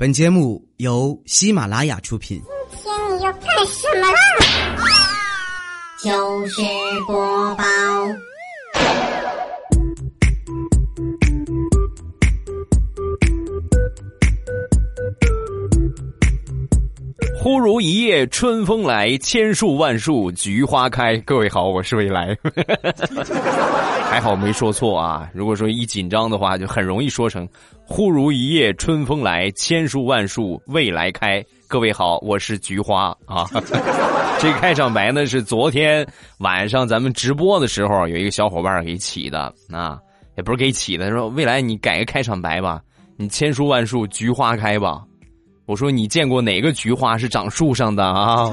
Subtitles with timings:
[0.00, 2.42] 本节目由喜马拉雅出品。
[2.70, 4.18] 今天你要干什么啦？
[6.02, 6.62] 就是
[7.06, 7.64] 播报。
[17.42, 21.16] 忽如一夜春风来，千树万树菊花开。
[21.20, 22.36] 各位好，我是未来，
[24.10, 25.26] 还好没说错啊。
[25.32, 27.48] 如果说一紧张的话，就很容易说成
[27.86, 31.42] 忽如一夜春风来，千树万树未来开。
[31.66, 33.46] 各位好，我是菊花啊。
[34.38, 36.06] 这开场白呢是昨天
[36.40, 39.98] 晚上咱们直播的时候有一个小伙伴给起的啊，
[40.36, 42.82] 也不是给起的，说未来你改个开场白吧，
[43.16, 45.04] 你千树万树菊花开吧。
[45.70, 48.52] 我说你见过哪个菊花是长树上的啊？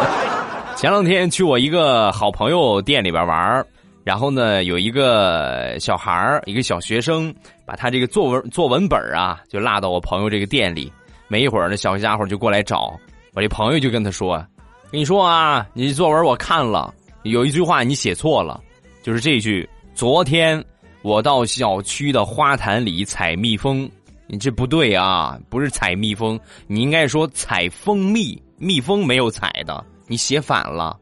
[0.74, 3.62] 前两天去我一个好朋友店里边玩
[4.02, 7.34] 然后呢有一个小孩一个小学生，
[7.66, 10.90] 把他这个作文作文本啊就落到我朋友这个店里。
[11.28, 12.98] 没一会儿，那小家伙就过来找
[13.34, 14.42] 我这朋友，就跟他说
[14.90, 18.58] ：“跟你说啊，你作文我看了，有一句话你写错了，
[19.02, 20.64] 就是这句：昨天
[21.02, 23.86] 我到小区的花坛里采蜜蜂。”
[24.28, 30.96] 你这不对啊，不是采蜜蜂，你应该说采蜂蜜，蜜蜂没有采的，你写反了。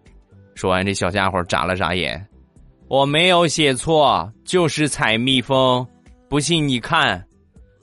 [0.55, 1.75] 说完，这小家伙眨了。
[1.75, 2.25] 眨眼，
[2.87, 5.87] 我没有写错，就是采蜜蜂。
[6.29, 7.25] 不信你看，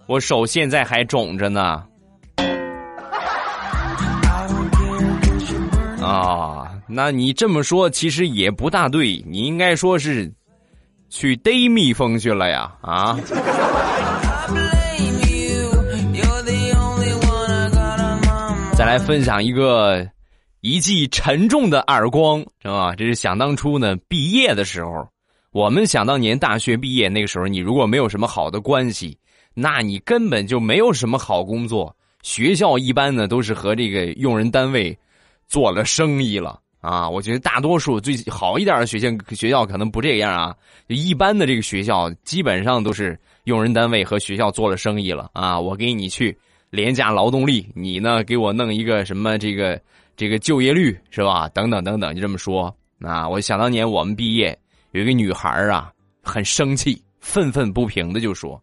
[0.07, 1.83] 我手现在还肿着呢。
[6.01, 10.31] 啊，那你这么说其实也不大对，你应该说是
[11.09, 12.49] 去逮蜜蜂去了。
[12.49, 13.17] 呀，啊。
[18.81, 20.09] 再来分享一个
[20.61, 22.95] 一记沉重的耳光，是吧？
[22.95, 25.07] 这是想当初呢，毕业的时候，
[25.51, 29.15] 我们想当年大学毕业那个时候，你如果没有什么好的关系，
[29.53, 31.95] 那你根本就没有什么好工作。
[32.23, 34.97] 学校一般呢都是和这个用人单位
[35.47, 37.07] 做了生意了啊。
[37.07, 40.55] 我觉得大多数最好一点的学校学校可能不这样啊，
[40.89, 45.59] 就一般的这个学校基本上都是用人单位和学校做了生意了啊。
[45.59, 46.35] 我给你去。
[46.71, 48.23] 廉价劳动力，你呢？
[48.23, 49.79] 给我弄一个什么这个
[50.15, 51.49] 这个就业率是吧？
[51.49, 53.27] 等等等等，就这么说啊！
[53.27, 54.57] 我想当年我们毕业，
[54.91, 55.91] 有一个女孩啊，
[56.23, 58.61] 很生气，愤愤不平的就说：“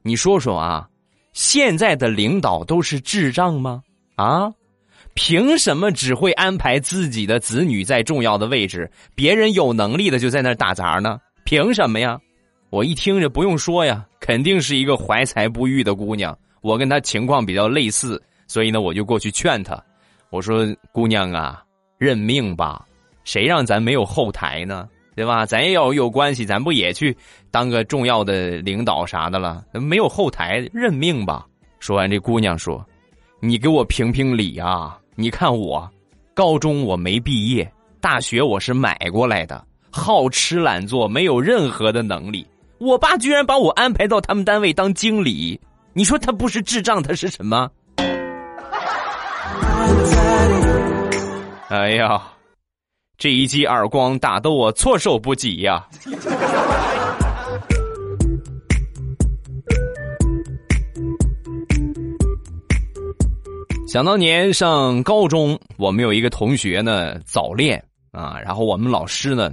[0.00, 0.88] 你说说啊，
[1.34, 3.82] 现在的领导都是智障吗？
[4.16, 4.50] 啊，
[5.12, 11.20] 凭什么只会安排自己的子女在重要的位置，别人有能力的就在那打杂呢？
[11.44, 12.18] 凭什么呀？”
[12.70, 16.34] 我一听这不用说呀，肯定是一个怀才不遇的姑娘。
[16.60, 19.82] 我跟他情况比较类似，所以呢，我就过去劝他。
[20.30, 21.62] 我说：“姑娘啊，
[21.98, 22.86] 认命吧，
[23.24, 24.88] 谁让咱没有后台呢？
[25.16, 25.44] 对吧？
[25.44, 27.14] 咱要有关系，咱不也去
[27.50, 29.64] 当个重要的领导啥的了？
[29.72, 31.46] 没有后台，认命吧。”
[31.80, 32.86] 说完，这姑娘说
[33.40, 34.98] ：“你给我评评理啊！
[35.14, 35.90] 你看我，
[36.32, 37.70] 高中我没毕业，
[38.00, 42.46] 大学我是买过来的，好吃懒做，没有任何的能力。
[42.78, 45.58] 我爸居然把我安排到他们单位当经理。”
[45.92, 47.68] 你说他不是智障，他是什么？
[51.68, 52.22] 哎呀，
[53.18, 55.84] 这一记耳光打得我措手不及呀！
[63.88, 69.50] 想当年上高中，我们有一个同学呢早恋啊，然后我们老师呢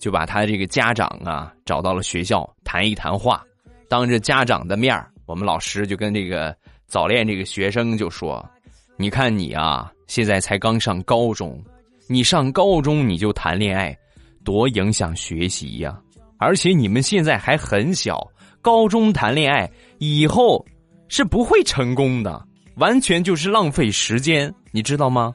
[0.00, 3.44] 就把他这个家长啊找到了学校谈一谈话，
[3.88, 5.08] 当着家长的面儿。
[5.26, 6.56] 我们老师就跟这个
[6.86, 8.48] 早恋这个学生就说
[8.96, 11.60] ：“你看你啊，现在才刚上高中，
[12.08, 13.96] 你上高中你就谈恋爱，
[14.44, 16.00] 多影响学习呀！
[16.38, 18.24] 而且你们现在还很小，
[18.62, 20.64] 高中谈恋爱以后
[21.08, 25.34] 是不会成功的，完全就是浪费时间，你知道吗？”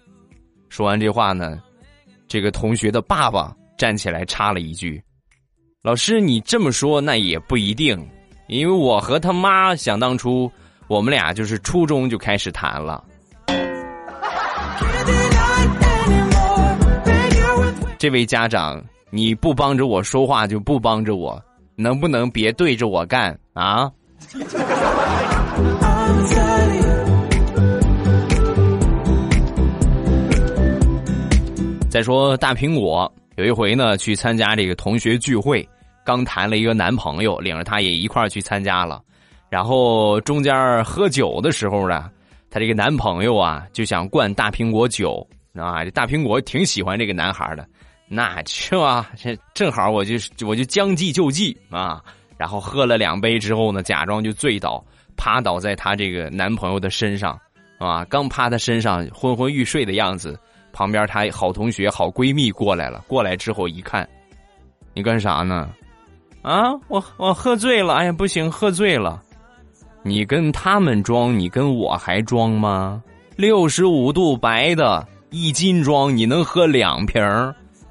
[0.70, 1.62] 说完这话呢，
[2.30, 5.04] 这个同学的爸爸站起来插了一句
[5.84, 8.02] ：“老师，你这么说那也不一定。”
[8.52, 10.52] 因为我和他妈想当初，
[10.90, 13.02] 我们俩就是初中就开始谈了。
[17.98, 21.42] 这位家长，你不帮着我说话就不帮着我，
[21.78, 23.90] 能不能别对着我干啊？
[31.90, 35.66] 再说大苹果，有一回呢去参加这个同学聚会。
[36.04, 39.02] 刚谈了一个男朋友，领着他也一块儿去参加了，
[39.50, 42.10] 然后中间喝酒的时候呢，
[42.50, 47.68] 她这个男朋友啊就想灌大苹果酒啊，这大苹果挺喜欢这个男孩的，
[48.08, 49.12] 那是吧？
[49.16, 50.16] 这正好我就
[50.48, 52.04] 我就将计就计啊，
[52.38, 54.84] 然后喝了两杯之后呢，假装就醉倒，
[55.16, 57.40] 趴倒在她这个男朋友的身上，
[57.78, 60.40] 啊，刚趴他身上昏昏欲睡的样子，
[60.74, 64.08] 旁边她好同学、好闺蜜过来了，过来之后一看，
[64.94, 65.70] 你干啥呢？
[66.42, 69.22] 啊，我我喝醉了，哎呀，不行，喝醉了。
[70.04, 73.02] 你跟他们装，你跟我还装吗？
[73.36, 77.22] 六十五度白的一斤装，你能喝两瓶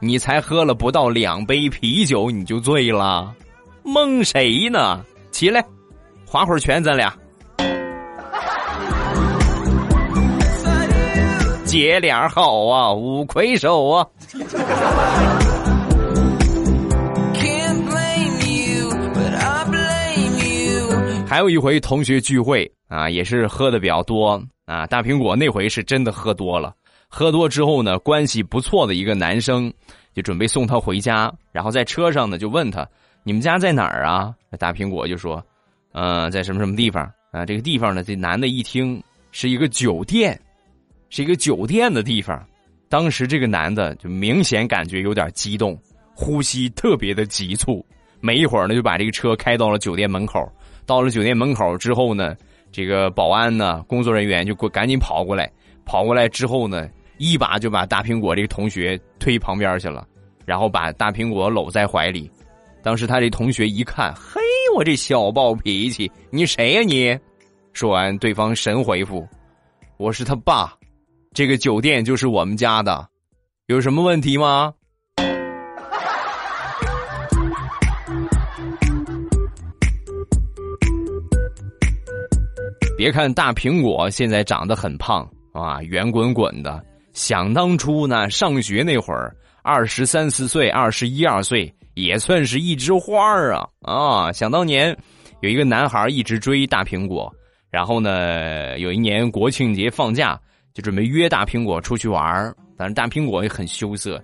[0.00, 3.32] 你才喝了不到两杯啤酒，你就醉了，
[3.84, 5.04] 蒙谁呢？
[5.30, 5.64] 起来，
[6.26, 7.14] 划会儿拳，咱俩
[11.64, 14.06] 姐俩好啊，五魁首啊。
[21.30, 24.32] 还有一回同学聚会啊，也是喝的比较多
[24.64, 24.84] 啊。
[24.88, 26.74] 大苹果那回是真的喝多了，
[27.06, 29.72] 喝多之后呢，关系不错的一个男生
[30.12, 32.84] 就准备送她回家，然后在车上呢就问他
[33.22, 35.40] ：“你们家在哪儿啊？”大苹果就说
[35.94, 39.00] ：“嗯，在什么什么地方啊？”这个地方呢，这男的一听
[39.30, 40.36] 是一个酒店，
[41.10, 42.44] 是一个酒店的地方。
[42.88, 45.80] 当时这个男的就明显感觉有点激动，
[46.12, 47.86] 呼吸特别的急促，
[48.18, 50.44] 没一会儿呢就把这个车开到了酒店门口。
[50.86, 52.34] 到了酒店门口之后呢，
[52.72, 55.50] 这个保安呢，工作人员就过赶紧跑过来，
[55.84, 56.88] 跑过来之后呢，
[57.18, 60.06] 一把就把大苹果这个同学推旁边去了，
[60.44, 62.30] 然后把大苹果搂在怀里。
[62.82, 64.40] 当时他这同学一看，嘿，
[64.74, 67.16] 我这小暴脾气，你谁呀你？
[67.72, 69.28] 说完，对方神回复
[69.96, 70.72] ：“我是他爸，
[71.32, 73.06] 这个酒店就是我们家的，
[73.66, 74.72] 有什么问题吗？”
[83.00, 86.84] 别看大苹果现在长得很胖啊，圆滚滚的。
[87.14, 94.30] 想当初呢，上学那会儿，二十三四岁，二十一二岁，也算是一枝花儿啊啊！
[94.32, 94.94] 想当年，
[95.40, 97.34] 有一个男孩一直追大苹果，
[97.70, 100.38] 然后呢，有一年国庆节放假，
[100.74, 102.54] 就准备约大苹果出去玩儿。
[102.76, 104.22] 但是大苹果也很羞涩，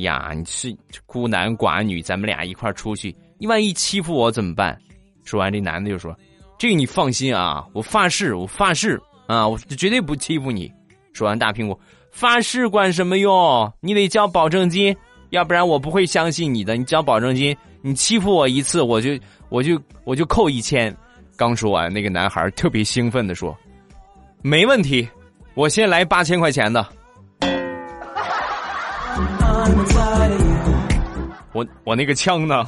[0.00, 4.80] 呀，你是孤男寡女，咱们俩一块出去，你万一欺负我怎么办？
[5.26, 6.16] 说完，这男的就说。
[6.58, 10.72] 这个你放心啊，我发誓，我发誓啊，我绝对不欺负你。
[11.12, 11.78] 说完，大苹果
[12.10, 13.72] 发誓管什么用？
[13.80, 14.96] 你得交保证金，
[15.30, 16.76] 要不然我不会相信你的。
[16.76, 19.10] 你交保证金，你欺负我一次，我就
[19.48, 20.94] 我就我就扣一千。
[21.36, 23.56] 刚说完，那个男孩特别兴奋的说
[24.42, 25.08] ：“没问题，
[25.54, 26.84] 我先来八千块钱的。”
[31.52, 32.66] 我我那个枪呢？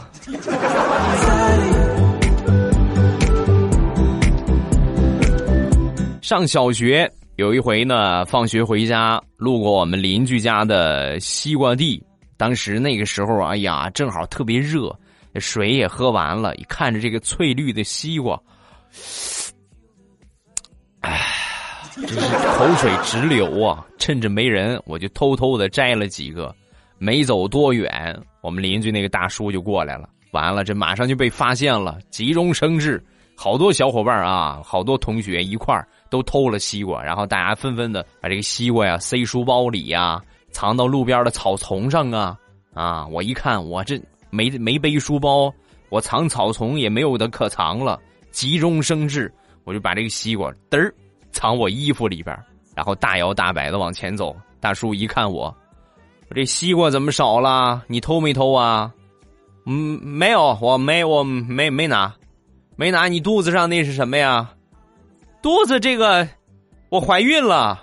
[6.30, 12.00] 上小学有一回呢，放学回家路过我们邻居家的西瓜地，
[12.36, 14.96] 当时那个时候，哎呀，正好特别热，
[15.40, 18.40] 水也喝完了，一看着这个翠绿的西瓜，
[21.00, 21.20] 哎，
[21.96, 23.84] 真是口水直流啊！
[23.98, 26.54] 趁着没人，我就偷偷的摘了几个，
[26.98, 33.02] 没走多远，我们邻居那个大叔就过来了，完了，这马上就被发现了，急中生智，
[33.34, 35.88] 好多小伙伴啊，好多同学一块儿。
[36.10, 40.20] 都偷了西瓜，然后大家纷纷的把这个西瓜呀塞书包里呀，
[40.50, 42.36] 藏到路边的草丛上啊
[42.74, 43.06] 啊！
[43.06, 45.52] 我一看，我这没没背书包，
[45.88, 47.98] 我藏草丛也没有的可藏了。
[48.30, 49.32] 急中生智，
[49.64, 50.94] 我就把这个西瓜嘚儿
[51.32, 52.36] 藏我衣服里边，
[52.76, 54.36] 然后大摇大摆的往前走。
[54.60, 55.54] 大叔一看我，
[56.28, 57.82] 我这西瓜怎么少了？
[57.86, 58.92] 你偷没偷啊？
[59.66, 62.14] 嗯，没有，我没，我没没拿，
[62.76, 63.08] 没拿。
[63.08, 64.48] 你肚子上那是什么呀？
[65.42, 66.28] 肚子这个，
[66.90, 67.82] 我怀孕了，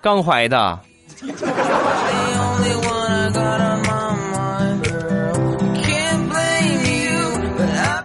[0.00, 0.78] 刚怀的。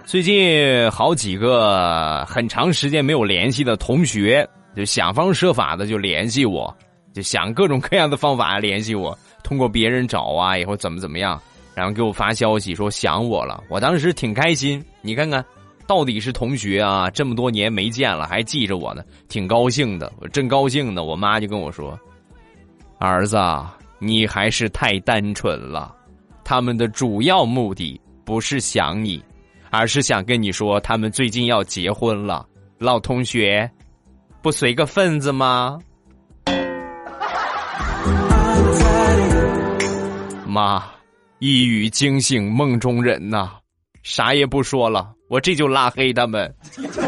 [0.04, 6.76] 最近好几个很长时间没有联系的同学，就想方设法的就联系我，
[7.14, 11.40] 就想各种各样的方法联系我，通过别人找啊，以后怎么怎么样。
[11.78, 14.84] 然后给我发消息说想我了，我当时挺开心。
[15.00, 15.44] 你看看，
[15.86, 20.12] 到底是同学啊，这么多年没见了还记着我呢，挺高兴的。
[20.20, 21.96] 我正高兴呢，我妈就跟我说
[22.98, 23.38] ：“儿子，
[24.00, 25.94] 你还是太单纯了。
[26.42, 29.22] 他们的主要目的不是想你，
[29.70, 32.44] 而是想跟你说他们最近要结婚了。
[32.76, 33.70] 老同学，
[34.42, 35.78] 不随个份子吗？”
[40.44, 40.82] 妈。
[41.40, 43.50] 一语惊醒梦中人呐，
[44.02, 46.52] 啥也不说了，我这就拉黑他们。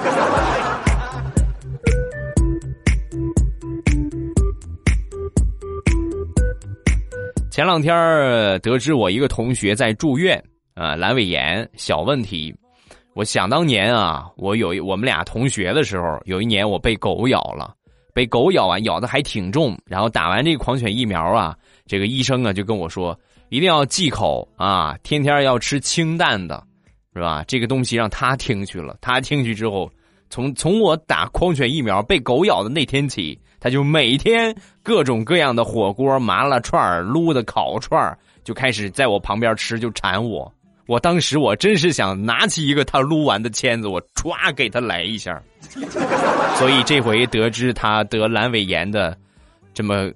[7.50, 7.92] 前两天
[8.60, 10.40] 得知我一个同学在住院，
[10.74, 12.54] 啊，阑尾炎小问题。
[13.14, 17.74] 我想当年啊，我有我们俩同学的时候，有一年我被狗咬了，
[18.14, 19.76] 被狗咬完，咬的还挺重。
[19.86, 23.18] 然后打完这个狂犬疫苗啊，这个医生啊就跟我说，
[23.50, 26.62] 一定要忌口啊，天天要吃清淡的，
[27.14, 27.44] 是吧？
[27.46, 29.90] 这个东西让他听去了，他听去之后，
[30.30, 40.50] 从从我打狂犬疫苗被狗咬的那天起，他就每天各种各样的火锅、麻辣串、撸的烤串就开始在我旁边吃，就馋我。
[40.86, 45.40] 我当时我真是想拿起一个他撸完的签子，我唰给他来一下。
[46.56, 49.16] 所以这回得知他得阑尾炎的
[49.74, 50.10] 这么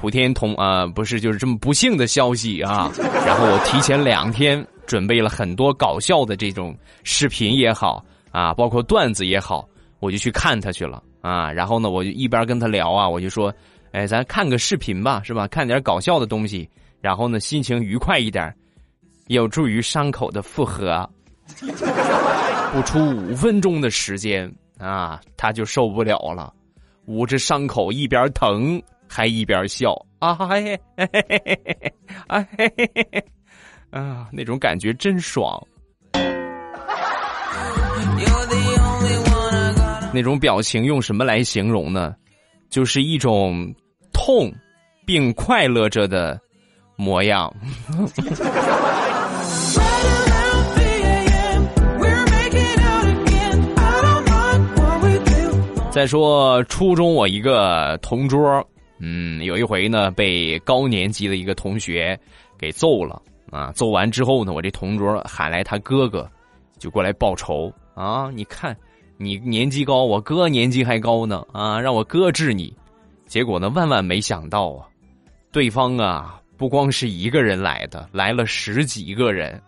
[0.00, 2.90] 普天同啊不是就是这么不幸的消息啊，
[3.26, 8.02] 然后我提前两天准备了很多搞笑的这种视频也好
[8.32, 11.52] 啊，包括段子也好，我就去看他去了啊。
[11.52, 13.52] 然后呢，我就一边跟他聊啊，我就说，
[13.92, 15.46] 哎，咱看个视频吧，是吧？
[15.48, 16.68] 看点搞笑的东西，
[17.00, 18.52] 然后呢，心情愉快一点。
[19.26, 21.08] 有助于伤口的复合。
[22.72, 26.52] 不出五分钟的时间啊，他就受不了了，
[27.06, 28.80] 捂着伤口一边疼
[29.12, 31.92] 还一边笑啊嘿嘿嘿嘿嘿
[32.28, 33.24] 啊嘿嘿嘿嘿
[33.90, 35.60] 啊，那种感觉真爽。
[40.12, 42.14] 那种表情用什么来形容呢？
[42.68, 43.74] 就是一种
[44.12, 44.52] 痛
[45.04, 46.40] 并快乐着的
[46.94, 47.52] 模样。
[55.90, 58.64] 再说初中，我一个同桌，
[59.00, 62.18] 嗯，有一回呢，被高年级的一个同学
[62.58, 63.72] 给揍了啊！
[63.72, 66.30] 揍完之后呢，我这同桌喊来他哥哥，
[66.78, 68.30] 就过来报仇啊！
[68.34, 68.76] 你看，
[69.16, 71.80] 你年级高，我哥年级还高呢啊！
[71.80, 72.76] 让我哥治你，
[73.26, 74.86] 结果呢，万万没想到啊，
[75.50, 79.58] 对方啊，不光是一个人来的，来了十几个人，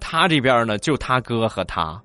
[0.00, 2.02] 他这边呢，就他哥和他，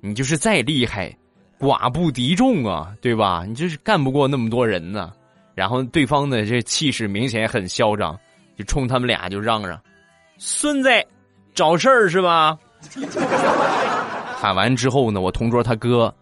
[0.00, 1.16] 你就是再厉害。
[1.56, 3.44] 寡不敌众啊，对吧？
[3.46, 5.12] 你就是干不过那么多人呢。
[5.54, 8.18] 然后对方的这气势明显很嚣张，
[8.58, 9.80] 就冲他们俩就嚷嚷
[10.36, 10.88] ：“孙子，
[11.54, 12.58] 找事儿是吧？”
[14.36, 16.12] 喊完之后呢，我同桌他哥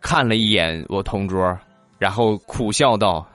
[0.00, 1.58] 看了一眼我同桌，
[1.98, 3.26] 然后苦笑道：“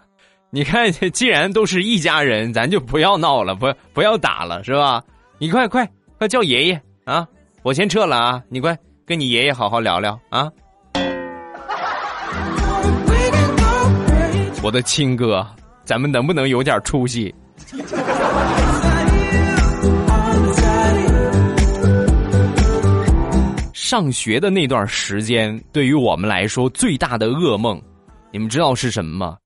[0.49, 5.03] 你看，既然都是一家人，咱就不要闹了，不不要打了，是吧？
[5.37, 7.27] 你快快快叫爷爷啊！
[7.61, 10.49] 我先撤了啊，你快跟你爷爷好好聊聊啊。”
[14.71, 15.45] 我的亲哥，
[15.83, 17.35] 咱们能不能有点出息？
[23.73, 27.81] 上学的那段时间，对于我们来说最大的噩梦，
[28.31, 29.37] 你们知道是什么吗？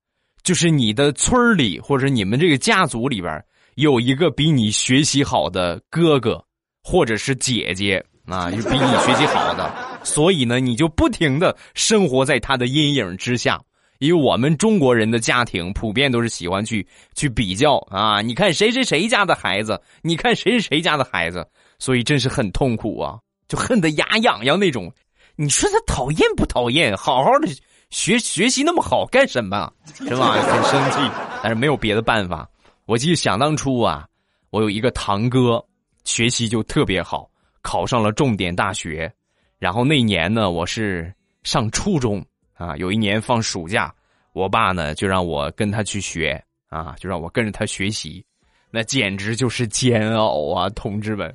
[0.44, 6.40] 就是你的村里或者你们这个家族里边有一个比你学习好的哥哥
[6.84, 13.60] 或者是姐姐啊，就比你学习好的，所以呢，你就不停的生活在他的阴影之下。
[13.98, 21.46] 因为我们中国人的家庭普遍都是喜欢去去比较啊，你看谁谁谁家的孩子，你看谁谁谁家的孩子，
[21.78, 24.92] 所以真是很痛苦啊，就恨得牙痒痒那种。
[25.36, 26.96] 你说他讨厌不讨厌？
[26.96, 27.48] 好好的
[27.90, 29.72] 学学习那么好干什么？
[29.94, 30.32] 是吧？
[30.32, 30.98] 很生气，
[31.42, 32.48] 但是没有别的办法。
[32.86, 34.06] 我记得想当初啊，
[34.50, 35.62] 我有一个堂哥，
[36.04, 37.28] 学习就特别好，
[37.62, 39.12] 考上了重点大学。
[39.58, 41.12] 然后那年呢，我是
[41.42, 42.24] 上初中。
[42.56, 43.94] 啊，有一年放暑假，
[44.32, 48.24] 我爸呢就让我跟他去学啊，就让我跟着他学习，
[48.70, 51.34] 那简直就是煎熬啊，同志们！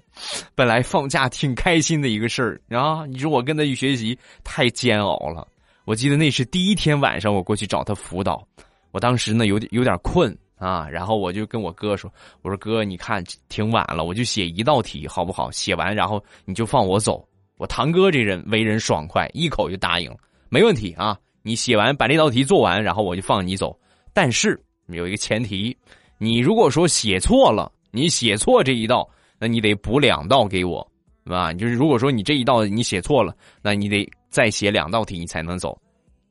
[0.56, 5.48] 本来放假挺开心的一个事儿啊，你说我跟他去学习太煎熬了。
[5.86, 8.46] 我记得那是第一天晚上，我过去找他辅导，
[8.92, 12.12] 我当时呢有点有点困啊，然后我就跟我哥说
[12.44, 15.50] ：“我说哥，你看挺晚了，我就写一道题好不好？
[15.50, 20.18] 写完然后你就放我走。”我堂哥这人为人爽快，一口就答应了。
[20.54, 21.18] 没问题啊！
[21.44, 23.74] 你写完把这道题做完，然后我就放你走。
[24.12, 25.76] 但是有一个前提，
[26.18, 30.86] 你如果说写错了，你写错这一道，那你得补两道给我，
[31.24, 31.54] 是吧？
[31.54, 35.72] 就是如果说你这一道你写错了，那你得再写两道题，你才能走，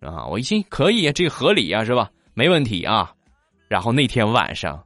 [0.01, 0.27] 啊！
[0.27, 2.11] 我一听可以，这合理啊，是吧？
[2.35, 3.11] 没问题啊。
[3.69, 4.85] 然后那天晚上，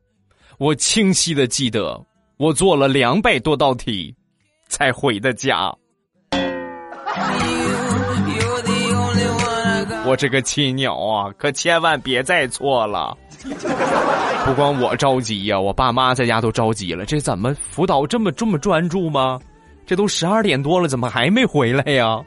[0.59, 2.01] 我清晰的记得，
[2.37, 4.15] 我做了两百多道题，
[4.69, 5.75] 才回的家。
[10.07, 13.17] 我这个亲鸟啊，可千万别再错了！
[14.45, 17.07] 不光我着急呀，我爸妈在家都着急了。
[17.07, 19.41] 这怎么辅导这么这么专注吗？
[19.87, 22.23] 这都十二点多了，怎么还没回来呀？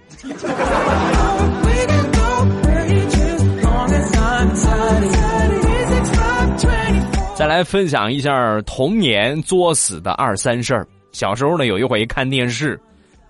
[7.35, 10.87] 再来分享一下童年作死的二三事儿。
[11.11, 12.79] 小时候呢，有一回看电视，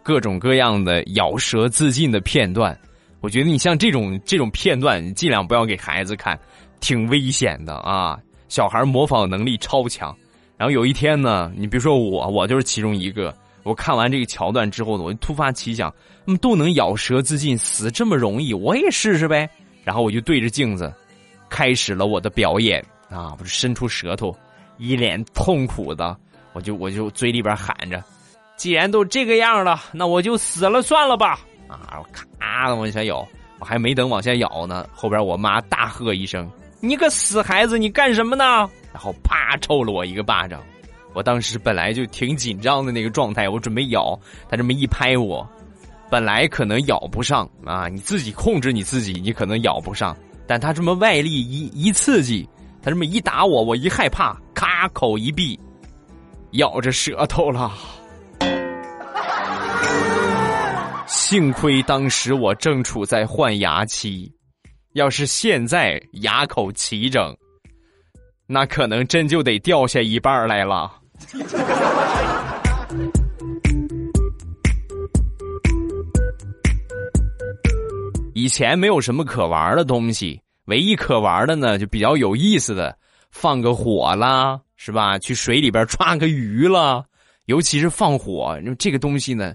[0.02, 2.78] 各种各样的咬舌自尽的片段。
[3.20, 6.40] 我觉得你像这种这种片段，尽量不要给孩子看，
[6.80, 8.18] 挺危险的啊！
[8.48, 10.16] 小孩模仿能力超强。
[10.58, 13.36] 然后有一天呢，你比如说我，我就是其中一个。
[13.64, 15.94] 我看完这个桥段之后呢，我就突发奇想，
[16.24, 19.50] 那么都能咬舌自尽，死这么容易，我也试试呗。
[19.84, 20.94] 然后我就对着镜子，
[21.50, 23.36] 开始了我的表演啊！
[23.38, 24.34] 我就伸出舌头，
[24.78, 26.16] 一脸痛苦的，
[26.54, 28.02] 我就我就嘴里边喊着
[28.56, 33.28] ：“既然都这个样了，那我就死了算了吧！”啊，我咔的往下咬，
[33.60, 36.50] 我还没等往下咬呢，后边我妈大喝一声
[36.82, 38.44] ：“你个死孩子，你干什么呢？”
[38.94, 40.62] 然后啪抽了我一个巴掌。
[41.14, 44.18] 我当时本来就挺紧张的那个状态，我准备咬，
[44.50, 45.48] 他这么一拍我，
[46.12, 52.48] 本来可能咬不上啊，你自己控制你自己，你可能咬不上，但他这么外力一一刺激，
[52.84, 55.60] 他这么一打我，我一害怕，咔口一闭，
[56.52, 57.74] 咬着舌头了。
[61.30, 64.32] 幸亏当时我正处在换牙期，
[64.94, 67.36] 要是现在牙口齐整，
[68.48, 70.90] 那可能真就得掉下一半来了。
[78.34, 82.98] 以前没有什么可玩的东西，唯一可玩的呢，就比较有意思的，
[83.32, 85.20] 放个火啦，是吧？
[85.20, 87.04] 去水里边抓个鱼啦，
[87.48, 89.54] 尤其是放火，这个东西呢，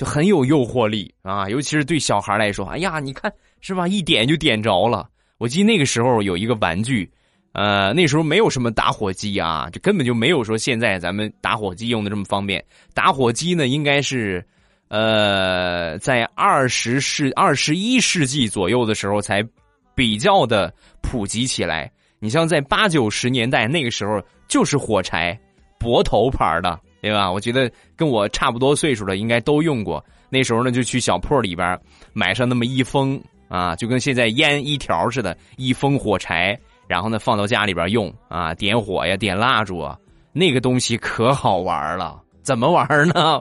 [0.00, 1.46] 就很有诱惑力啊！
[1.50, 3.30] 尤其是对小孩来说，哎呀，你看
[3.60, 3.86] 是吧？
[3.86, 5.06] 一点就点着了。
[5.36, 7.06] 我记得那个时候有一个玩具。
[7.52, 12.64] 呃，那时候没有什么打火机啊，就根本就没有说现在咱们打火机用的这么方便。
[12.94, 14.42] 打火机呢，应该是，
[14.88, 19.46] 呃，在二十世二十一世纪左右的时候才
[19.94, 21.92] 比较的普及起来。
[22.20, 25.38] 你像在八九十年代那个时候，就是火柴，
[25.78, 27.30] 博头牌的，对吧？
[27.30, 30.04] 我觉得跟我差不多岁数的应该都用过。
[30.28, 31.78] 那时候呢，就去小铺里边
[32.12, 36.58] 买上那么一封啊，就跟现在烟一条似的，一封火柴。
[36.86, 39.96] 然后呢，放到家里边用啊，点火呀，点蜡烛啊，
[40.32, 42.20] 那个东西可好玩了。
[42.42, 43.40] 怎么玩呢？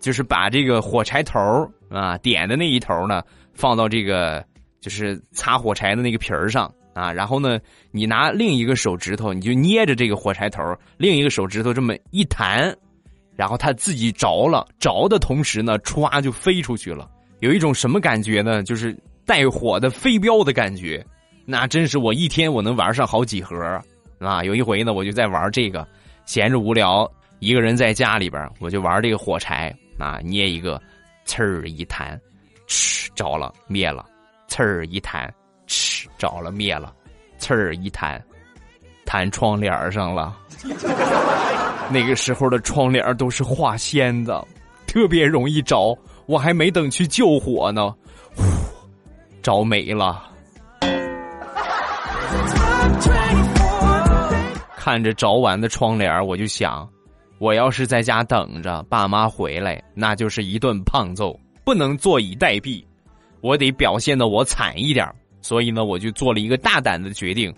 [0.00, 1.38] 就是把这个火柴头
[1.90, 4.42] 啊，点的那一头呢，放到这个
[4.80, 7.12] 就是擦火柴的那个皮儿上啊。
[7.12, 7.58] 然后呢，
[7.90, 10.62] 你拿另一个手指头，你就捏着这个火柴头，
[10.96, 12.74] 另一个手指头这么一弹，
[13.38, 17.08] 然后它自己着了，着的同时呢，歘就飞出去了。
[17.38, 18.64] 有一种什么感觉呢？
[18.64, 18.92] 就是
[19.24, 21.06] 带火的飞镖的感觉。
[21.46, 23.56] 那真是我一天我能玩上好几盒
[24.18, 24.42] 啊！
[24.42, 25.86] 有一回呢，我就在玩这个，
[26.26, 30.82] 闲着无聊，一个人在家里边，我就玩这个火柴啊，捏一个，
[31.24, 32.20] 呲儿一弹，
[32.66, 34.04] 哧着了灭了，
[34.48, 35.32] 呲儿一弹，
[35.68, 36.92] 哧着了灭了，
[37.38, 38.20] 呲儿一弹，
[39.06, 40.36] 弹窗帘上了。
[41.90, 44.46] 那个时候的窗帘都是化纤的，
[44.86, 45.96] 特别容易着。
[46.26, 47.94] 我还没等去救火呢，
[48.36, 48.44] 呼，
[49.40, 50.22] 着没了。
[54.76, 56.86] 看着着完的窗帘，我就想，
[57.38, 62.84] 我要是在家等着爸妈回来，那就是一顿胖揍，不能坐以待毙，
[63.40, 65.10] 我得表现的我惨一点。
[65.40, 67.54] 所以呢，我就做了一个大胆的决定，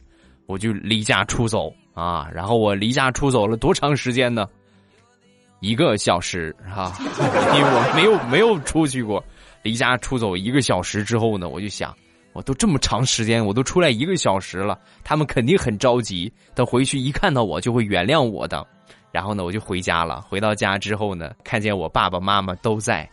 [0.46, 2.28] 我就离家出走啊。
[2.32, 4.48] 然后我离家出走了多长时间呢？
[5.60, 6.92] 一个小时哈，
[7.54, 9.22] 因为我没有没有出去过。
[9.62, 11.94] 离家出走一个小时之后呢，我就想。
[12.32, 16.32] 我都这么长时间，我都出来一个小时了，他们肯定很着急。
[16.54, 18.64] 等回去一看到我，就会原谅我的。
[19.10, 20.20] 然后呢，我就回家了。
[20.20, 23.10] 回到家之后呢，看见我爸爸妈妈都在，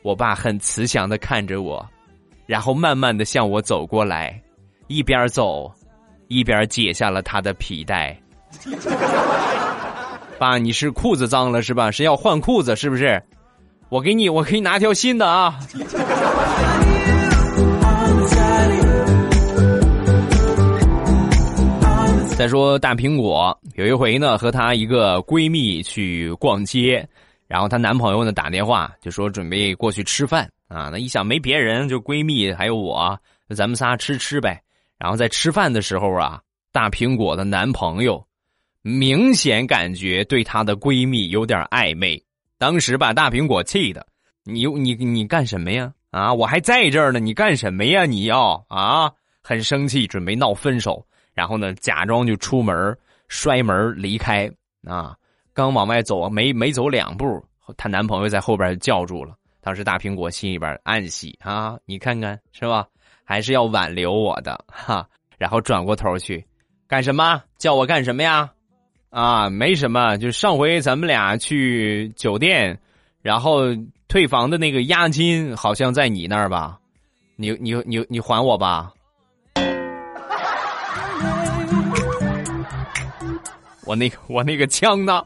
[0.00, 1.86] 我爸很慈祥的看着我，
[2.46, 4.42] 然后慢慢的向我走过来，
[4.88, 5.70] 一边走，
[6.28, 8.18] 一边解下了他的皮带。
[10.38, 11.90] 爸，你是裤子脏了是吧？
[11.90, 13.22] 是要换裤子是不是？
[13.88, 15.58] 我给你，我可以拿条新的啊。
[22.36, 27.06] 再说大苹果有一回呢，和她一个闺蜜去逛街，
[27.46, 30.88] 然后她男朋友呢打电话就说准备过去吃饭啊。
[30.90, 34.60] 那一想没别人，就闺蜜还有我，那咱们仨吃吃呗。
[34.98, 36.40] 然后在吃饭的时候啊，
[36.72, 38.24] 大苹果的男朋友
[38.86, 42.22] 明显感觉对她的闺蜜有点暧昧，
[42.58, 44.06] 当时把大苹果气的，
[44.42, 45.90] 你你你干什么呀？
[46.10, 48.04] 啊，我还在这儿呢，你干什么呀？
[48.04, 49.10] 你要啊，
[49.42, 51.02] 很生气，准备闹分手。
[51.32, 52.94] 然后呢，假装就出门，
[53.26, 54.52] 摔门离开
[54.86, 55.16] 啊！
[55.54, 57.42] 刚往外走，没没走两步，
[57.78, 59.34] 她男朋友在后边叫住了。
[59.62, 62.86] 当时大苹果心里边暗喜啊，你看看是吧？
[63.24, 65.08] 还是要挽留我的哈。
[65.38, 66.46] 然后转过头去，
[66.86, 67.42] 干什么？
[67.56, 68.52] 叫我干什么呀？
[69.14, 72.76] 啊，没什么，就上回咱们俩去酒店，
[73.22, 73.60] 然后
[74.08, 76.76] 退房的那个押金好像在你那儿吧？
[77.36, 78.90] 你你你你还我吧。
[83.84, 85.24] 我那个我那个枪呢？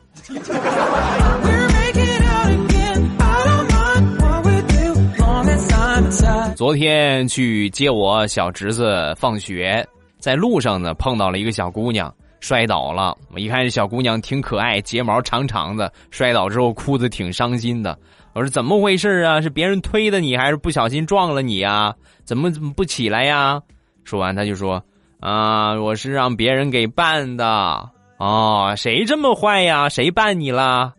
[6.54, 9.82] 昨天去接我小侄子放学，
[10.18, 13.16] 在路上呢碰到了一个小姑娘摔倒了。
[13.32, 17.98] 我一看这小姑娘挺可爱，睫毛长长的，摔倒之后哭的挺伤心的。
[18.34, 19.40] 我说怎么回事啊？
[19.40, 21.94] 是别人推的你，还是不小心撞了你呀？
[22.24, 23.60] 怎么怎么不起来呀？
[24.04, 24.82] 说完他就说
[25.20, 27.90] 啊，我是让别人给绊的。
[28.18, 29.88] 哦，谁这么坏呀？
[29.88, 30.92] 谁绊你了？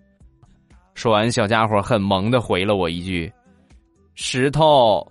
[0.93, 3.31] 说完，小家伙很萌的回了我一句
[4.15, 5.05] ：“石头。”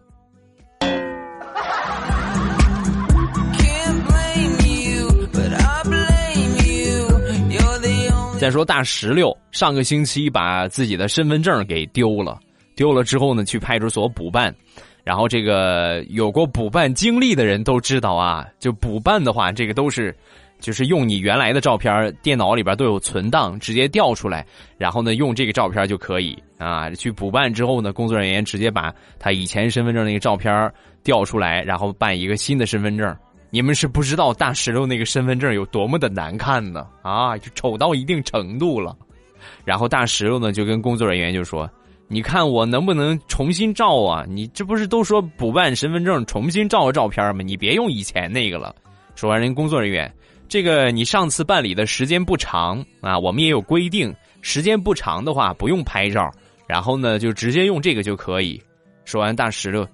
[8.39, 12.39] 再说大石榴，上个星期把自己的身份证给丢了，
[12.77, 14.55] 丢了之后呢，去派出所补办。
[15.03, 20.15] 然后这个有过补办经历的人都知道啊，就补办的话，这个都是。
[20.61, 24.45] 就是用你原来的照片，电脑里边都有存档，直接调出来，
[24.77, 26.91] 然后呢用这个照片就可以啊。
[26.91, 30.69] 去补办之后呢，工作人员直接把他以前身份证那个照片
[31.05, 33.17] 调出来，然后办一个新的身份证。
[33.51, 38.97] 你们是不知道大石榴那个身份证有多么的难看呢啊，就丑到一定程度了。
[39.65, 41.71] 然后大石榴呢就跟工作人员就说
[42.09, 44.25] ：“你看我能不能重新照啊？
[44.29, 47.43] 你这不是都说补办身份证重新照个照片吗？
[47.43, 48.75] 你别用以前那个了。”
[49.15, 50.13] 说完，人工作人员。
[50.49, 56.31] 这个你上次办理的时间不长啊，我们也有规定，时间不长的话不用拍照，
[56.67, 58.61] 然后呢就直接用这个就可以。
[59.05, 59.87] 说完，大石榴，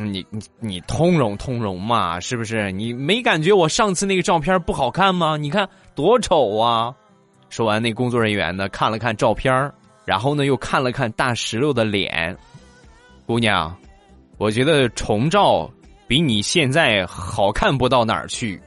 [0.00, 2.72] 你你你通融通融嘛，是不是？
[2.72, 5.36] 你没感觉我上次那个照片不好看吗？
[5.36, 6.94] 你看多丑啊！
[7.50, 9.70] 说完，那工作人员呢看了看照片，
[10.06, 12.34] 然后呢又看了看大石榴的脸，
[13.26, 13.76] 姑娘，
[14.38, 15.70] 我觉得重照
[16.06, 18.58] 比你现在好看不到哪儿去。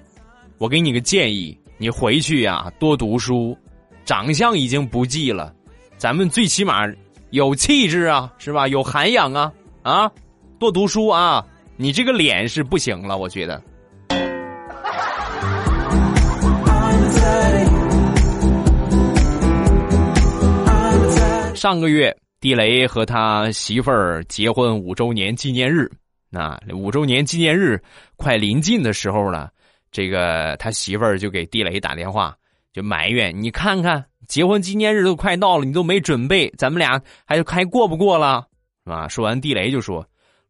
[0.60, 3.58] 我给你个建议，你回去呀多读书，
[4.06, 5.52] 长相已经不济了，
[5.98, 6.86] 咱们最起码
[7.32, 8.68] 有气质啊，是吧？
[8.68, 10.12] 有涵养啊啊！
[10.60, 11.46] 多读书啊！
[11.78, 13.62] 你这个脸是不行了，我觉得。
[21.54, 25.92] 上个月，地雷和他媳妇儿结婚五周年纪念日，
[26.30, 27.82] 那五周年纪念日
[28.16, 29.50] 快临近的时候了。
[29.92, 32.36] 这个他媳妇儿就给地雷打电话，
[32.72, 38.46] 就埋怨你看看，结婚纪念日都快到了，你都没准备，咱们俩还还过不过了，
[38.86, 39.08] 啊？
[39.08, 40.06] 说完，地雷就说：“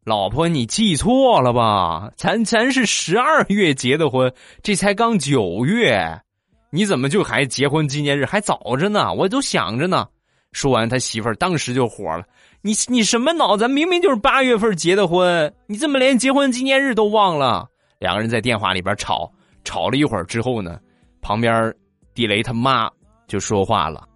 [0.06, 2.12] 老婆，你记错了吧？
[2.16, 6.22] 咱咱是十二月结的婚，这才刚九月，
[6.70, 9.12] 你怎么就还结婚纪念日还早着呢？
[9.12, 10.06] 我都想着呢。”
[10.54, 12.24] 说完，他媳妇儿当时就火了
[12.62, 13.68] ：“你你什么脑子？
[13.68, 19.32] 明明就是八月份结的婚，你怎么连结婚纪念日都忘了？”两个人在电话里边吵。
[19.64, 20.80] 吵了一会儿之后呢，
[21.20, 21.74] 旁边
[22.14, 22.88] 地雷他妈
[23.28, 24.08] 就说话了：“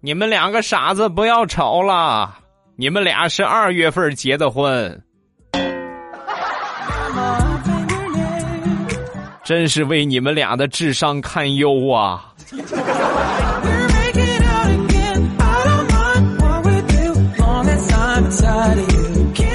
[0.00, 2.38] 你们两个傻子，不要吵了！
[2.76, 5.02] 你们俩是二月份结的婚，
[9.44, 12.32] 真是为你们俩的智商堪忧啊！”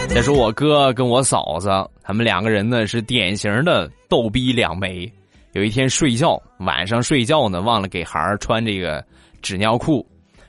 [0.10, 1.69] 再说我哥跟我嫂子，
[2.02, 5.12] 他们两个人呢是典型的逗逼两枚。
[5.54, 9.04] 有一天睡觉，晚上睡觉呢，忘了给孩儿穿这个
[9.41, 10.06] 纸尿裤。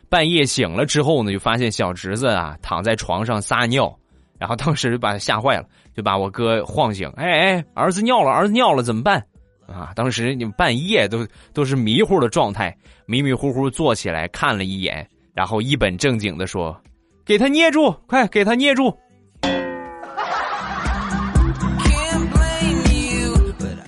[0.08, 3.94] 半夜醒了之后呢，就发现小侄子啊躺在床上撒尿，
[4.38, 5.64] 然后当时就把他吓坏了，
[5.98, 7.12] 就把我哥晃醒。
[7.16, 9.20] 哎哎，儿子尿了，儿子尿了，怎么办？
[9.66, 9.90] 啊！
[9.96, 12.72] 当时你们半夜都都是迷糊的状态，
[13.04, 16.80] 迷迷糊糊坐起来看了一眼，然后一本正经的说
[17.26, 18.96] ：“给他捏住，快给他捏住。”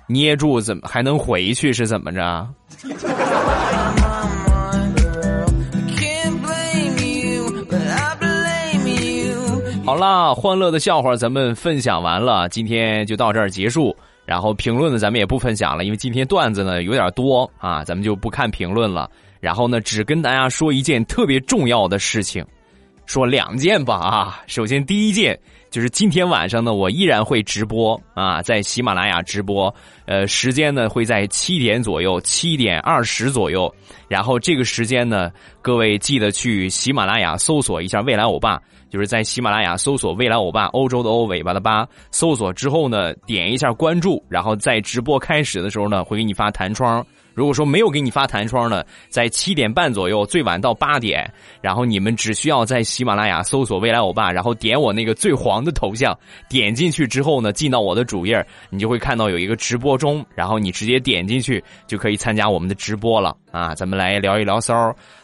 [0.09, 1.73] 捏住怎么还能回去？
[1.73, 2.49] 是怎么着？
[9.90, 13.92] 好了，欢乐的笑话咱们分享完了，今天就到这儿结束。
[14.24, 19.11] 然后评论呢，咱们也不分享了，因为今天段子呢有点多啊，咱们就不看评论了。
[19.40, 22.46] 然后呢，只跟大家说一件特别重要的事情，
[23.05, 24.40] 说两件吧啊。
[24.46, 25.37] 首先第一件。
[25.70, 29.72] 就是今天晚上呢，我依然会直播啊，在喜马拉雅直播，
[30.05, 33.72] 呃，时间呢会在七点左右，七点二十左右。
[34.09, 35.31] 然后这个时间呢，
[35.62, 41.87] 各位记得去喜马拉雅搜索一下“未来欧巴”，就是在喜马拉雅搜索“未来欧巴”，欧洲的欧，尾巴的巴。
[42.11, 47.07] 搜索之后呢，点一下关注，然后在直播开始的时候呢，会给你发弹窗。
[47.35, 56.16] 如果说没有给你发弹窗呢，在七点半左右，最晚到八点，然后你们只需要在喜马拉雅搜索“未来欧巴”，然后点我那个最黄的头像，
[56.49, 63.75] 点进去之后呢，进到我的主页，你就会看到有一个直播中，然后你直接点进去就可以参加我们的直播了啊！
[63.75, 64.75] 咱们来聊一聊骚，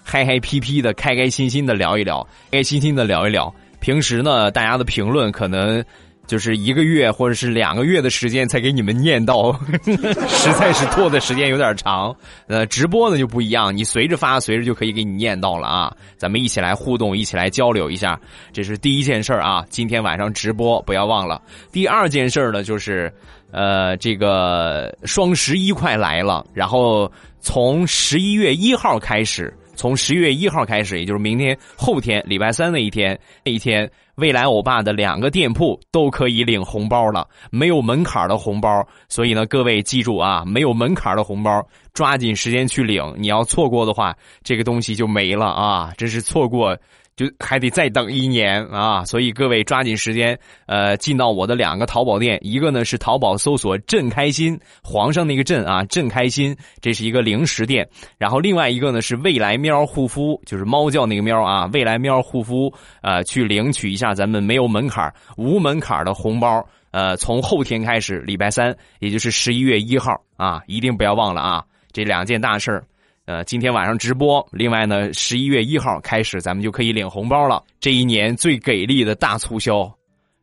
[0.03, 3.53] 嗨嗨皮皮的，开开心心的聊一聊，开开心心的聊一聊。
[3.81, 5.85] 平时呢，大家的评论可能。
[6.27, 9.53] 就是一个月或者是两个月的时间才给你们念到，
[10.29, 12.15] 实在是拖的时间有点长。
[12.49, 15.95] 呃，直播呢就不一样，你随着发，随着就可以给你念到了啊。
[16.17, 18.19] 咱们一起来互动，一起来交流一下，
[18.53, 19.65] 这是第一件事啊。
[19.71, 21.41] 今天晚上直播不要忘了。
[21.71, 23.12] 第二件事呢，就是
[23.53, 27.11] 呃，这个双十一快来了，然后
[27.41, 33.89] 从十一月一号开始，从十一月一号开始，也就是明天、后天、礼拜三那一天，那一天。
[34.16, 43.14] 未来欧巴的两个店铺都可以领红包了，没有门槛的红包，所以呢，各位记住啊，没有门槛的红包，抓紧时间去领。
[43.18, 45.92] 你要错过的话，这个东西就没了啊！
[45.96, 46.76] 真是错过。
[47.16, 49.02] 就还得再等一年啊！
[49.07, 57.88] 所以各位抓紧时间，呃，进到我的两个淘宝店，一个呢是淘宝搜索“朕开心”，皇上那个“朕”啊，“朕开心”，这是一个零食店。
[58.18, 66.62] 然后另外一个呢是未来喵护肤，就是猫叫那个喵啊，未来喵护肤，呃，去领取一下咱们没有门槛、无门槛的红包。
[66.90, 71.64] 呃，从后天开始，礼拜三，也就是十一月一号啊，一定不要忘了啊！
[71.92, 72.85] 这两件大事儿。
[73.27, 74.47] 呃，今天晚上直播。
[74.53, 77.61] 另外呢，十一月一号开始，咱们就可以领红包了。
[77.81, 79.93] 这一年最给力的大促销，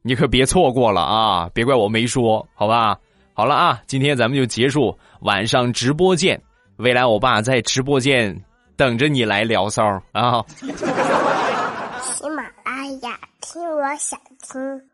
[0.02, 1.50] 你可别错过了啊！
[1.54, 2.98] 别怪我没说，好吧？
[3.34, 6.40] 好了啊，今天咱们就结束，晚上直播见。
[6.76, 8.38] 未来我爸在直播间
[8.76, 10.44] 等着你来聊骚啊！
[12.04, 14.93] 喜马拉雅，听我想听。